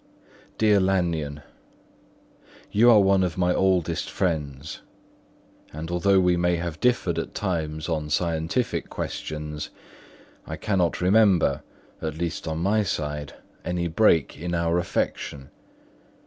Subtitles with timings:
[0.57, 4.81] "Dear Lanyon,—You are one of my oldest friends;
[5.71, 9.69] and although we may have differed at times on scientific questions,
[10.47, 11.61] I cannot remember,
[12.01, 15.51] at least on my side, any break in our affection.